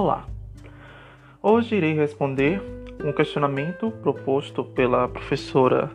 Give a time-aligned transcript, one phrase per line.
[0.00, 0.28] Olá!
[1.42, 2.62] Hoje irei responder
[3.02, 5.90] um questionamento proposto pela professora,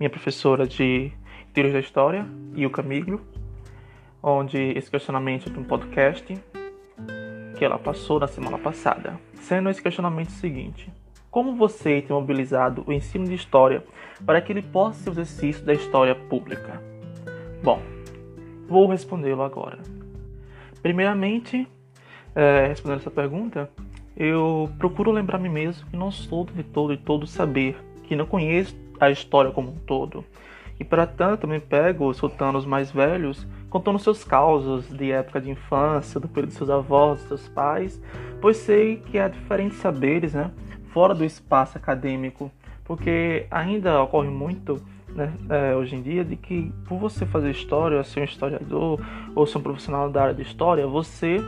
[0.00, 1.12] minha professora de
[1.54, 2.26] Teoria da História,
[2.56, 3.20] Ilka Miglio,
[4.20, 6.36] onde esse questionamento é de um podcast
[7.56, 9.16] que ela passou na semana passada.
[9.34, 10.92] Sendo esse questionamento o seguinte:
[11.30, 13.84] Como você tem mobilizado o ensino de história
[14.26, 16.82] para que ele possa ser o exercício da história pública?
[17.62, 17.80] Bom,
[18.66, 19.78] vou respondê-lo agora.
[20.82, 21.68] Primeiramente,
[22.36, 23.70] é, respondendo essa pergunta,
[24.14, 28.26] eu procuro lembrar me mesmo que não sou de todo e todo saber, que não
[28.26, 30.22] conheço a história como um todo.
[30.78, 35.50] E para tanto me pego escutando os mais velhos contando seus causos de época de
[35.50, 38.00] infância, do período de seus avós, dos seus pais,
[38.40, 40.50] pois sei que há diferentes saberes, né,
[40.92, 42.50] fora do espaço acadêmico,
[42.84, 44.80] porque ainda ocorre muito
[45.16, 49.00] né, é, hoje em dia de que por você fazer história, ser um historiador
[49.34, 51.38] ou ser um profissional da área de história, você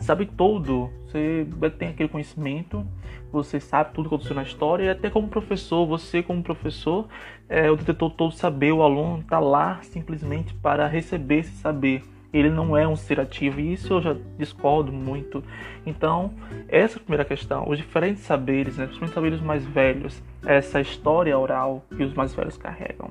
[0.00, 1.46] sabe tudo, você
[1.78, 2.84] tem aquele conhecimento,
[3.30, 7.06] você sabe tudo que aconteceu na história, e até como professor, você como professor,
[7.48, 12.02] é, o detetor todo saber, o aluno está lá simplesmente para receber esse saber.
[12.32, 15.44] Ele não é um ser ativo, e isso eu já discordo muito.
[15.84, 16.32] Então,
[16.68, 17.68] essa é a primeira questão.
[17.68, 22.56] Os diferentes saberes, né, principalmente saberes mais velhos, essa história oral que os mais velhos
[22.56, 23.10] carregam.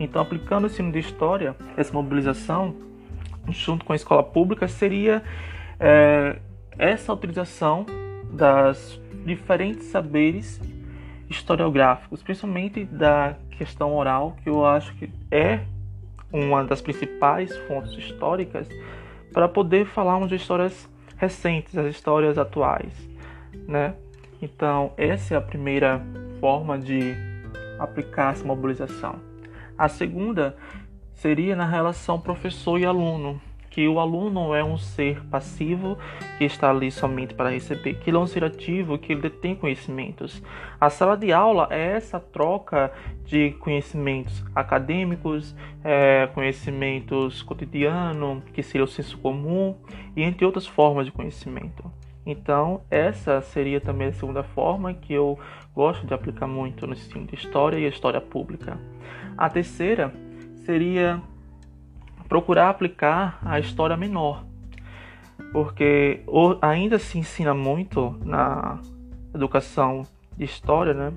[0.00, 2.74] Então, aplicando o ensino de história, essa mobilização,
[3.48, 5.22] junto com a escola pública, seria
[5.78, 6.38] é,
[6.78, 7.84] essa utilização
[8.32, 10.60] das diferentes saberes
[11.28, 15.60] historiográficos, principalmente da questão oral, que eu acho que é
[16.32, 18.68] uma das principais fontes históricas
[19.32, 22.92] para poder falarmos de histórias recentes, as histórias atuais,
[23.68, 23.94] né?
[24.40, 26.02] Então, essa é a primeira
[26.40, 27.14] forma de
[27.78, 29.16] aplicar essa mobilização.
[29.78, 30.56] A segunda
[31.14, 33.40] seria na relação professor e aluno,
[33.72, 35.96] que o aluno é um ser passivo
[36.36, 39.54] que está ali somente para receber, que ele é um ser ativo, que ele detém
[39.54, 40.42] conhecimentos.
[40.78, 42.92] A sala de aula é essa troca
[43.24, 49.74] de conhecimentos acadêmicos, é, conhecimentos cotidiano, que seria o senso comum,
[50.14, 51.90] e entre outras formas de conhecimento.
[52.26, 55.38] Então, essa seria também a segunda forma que eu
[55.74, 58.78] gosto de aplicar muito no ensino de história e história pública.
[59.36, 60.12] A terceira
[60.66, 61.22] seria
[62.28, 64.44] procurar aplicar a história menor,
[65.52, 66.22] porque
[66.60, 68.78] ainda se ensina muito na
[69.34, 70.06] educação
[70.36, 71.12] de história, né?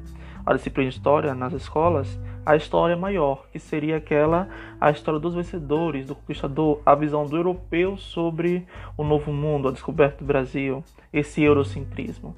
[0.45, 4.47] A disciplina de história nas escolas, a história maior, que seria aquela
[4.79, 9.71] a história dos vencedores, do conquistador, a visão do europeu sobre o novo mundo, a
[9.71, 12.35] descoberta do Brasil, esse eurocentrismo.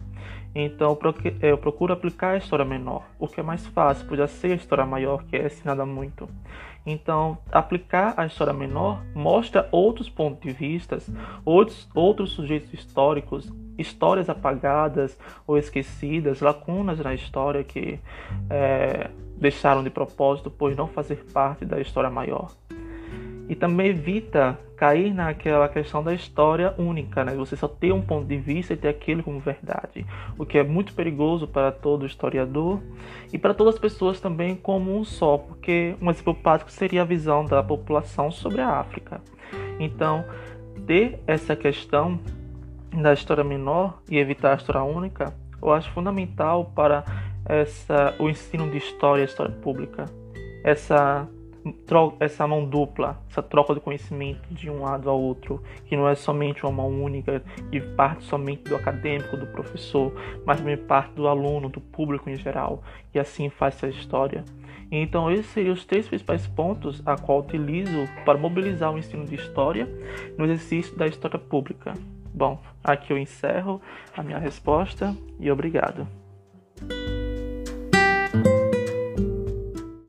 [0.56, 0.98] Então
[1.42, 4.86] eu procuro aplicar a história menor, o que é mais fácil, pois sei a história
[4.86, 6.30] maior, que é ensinada muito.
[6.86, 10.98] Então, aplicar a história menor mostra outros pontos de vista,
[11.44, 18.00] outros, outros sujeitos históricos, histórias apagadas ou esquecidas, lacunas na história que
[18.50, 22.52] é, deixaram de propósito por não fazer parte da história maior
[23.50, 27.34] e também evita cair naquela questão da história única, né?
[27.36, 30.06] Você só ter um ponto de vista e ter aquilo como verdade,
[30.38, 32.80] o que é muito perigoso para todo historiador
[33.32, 37.06] e para todas as pessoas também como um só, porque um exemplo básico seria a
[37.06, 39.22] visão da população sobre a África.
[39.80, 40.26] Então,
[40.86, 42.20] ter essa questão
[42.92, 47.04] da história menor e evitar a história única, eu acho fundamental para
[47.46, 50.06] essa, o ensino de história e história pública.
[50.64, 51.28] Essa
[52.20, 56.16] essa mão dupla, essa troca de conhecimento de um lado ao outro, que não é
[56.16, 60.14] somente uma mão única, que parte somente do acadêmico, do professor,
[60.46, 62.82] mas também parte do aluno, do público em geral,
[63.14, 64.44] e assim faz essa história.
[64.90, 69.36] Então, esses seriam os três principais pontos a qual utilizo para mobilizar o ensino de
[69.36, 69.88] história
[70.38, 71.94] no exercício da história pública.
[72.38, 73.82] Bom, aqui eu encerro
[74.16, 76.08] a minha resposta e obrigado.